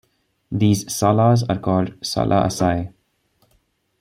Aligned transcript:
These 0.51 0.91
salas 0.91 1.43
are 1.43 1.59
called 1.59 1.93
"sala 2.03 2.47
asai". 2.47 2.91